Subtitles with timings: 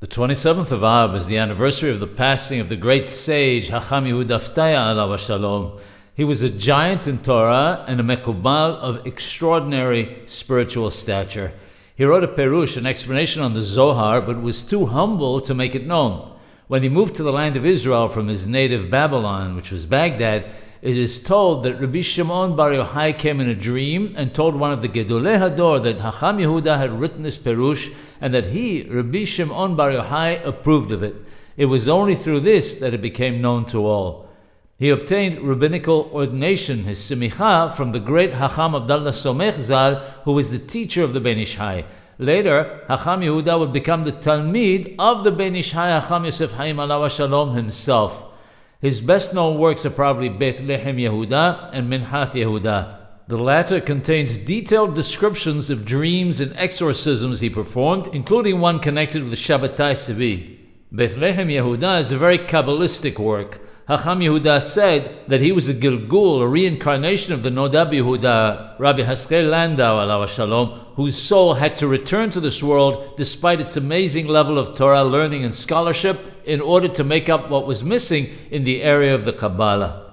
[0.00, 4.04] The 27th of Ab is the anniversary of the passing of the great sage Hacham
[4.04, 5.80] Yehuda Ftaya alav shalom.
[6.14, 11.52] He was a giant in Torah and a mekubal of extraordinary spiritual stature.
[11.96, 15.74] He wrote a perush, an explanation on the Zohar, but was too humble to make
[15.74, 16.32] it known.
[16.68, 20.46] When he moved to the land of Israel from his native Babylon, which was Baghdad,
[20.80, 24.72] it is told that Rabbi Shimon Bar Yochai came in a dream and told one
[24.72, 29.24] of the Gedolei Hador that Hacham Yehuda had written this perush and that he, Rabbi
[29.24, 31.16] Shimon Bar Yochai, approved of it.
[31.56, 34.28] It was only through this that it became known to all.
[34.78, 40.52] He obtained rabbinical ordination, his simicha, from the great Hacham Abdallah Somech Zal, who was
[40.52, 41.84] the teacher of the Ben Ish Hai.
[42.18, 46.76] Later, Hacham Yehuda would become the Talmid of the Ben Ish Hai Hacham Yosef Haim
[46.76, 48.27] Alav Shalom himself.
[48.80, 52.96] His best known works are probably Beth Lehem Yehuda and Minhath Yehuda.
[53.26, 59.32] The latter contains detailed descriptions of dreams and exorcisms he performed, including one connected with
[59.34, 60.58] Shabbatai Sevi.
[60.92, 63.60] Beth Lehem Yehuda is a very Kabbalistic work.
[63.88, 69.00] Hacham Yehuda said that he was a Gilgul, a reincarnation of the Noda Biyehuda, Rabbi
[69.00, 74.26] Haskel Landau, alav shalom, whose soul had to return to this world despite its amazing
[74.26, 78.64] level of Torah learning and scholarship in order to make up what was missing in
[78.64, 80.07] the area of the Kabbalah.